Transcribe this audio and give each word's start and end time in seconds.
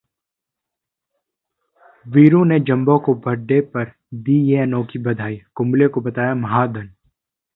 वीरू 2.05 2.43
ने 2.43 2.59
जंबो 2.59 2.97
को 2.99 3.13
बर्थडे 3.15 3.59
पर 3.73 3.91
दी 4.13 4.39
यह 4.43 4.61
अनोखी 4.61 4.99
बधाई, 4.99 5.41
कुंबले 5.55 5.87
को 5.87 6.01
बताया 6.01 6.35
महाधन 6.35 6.89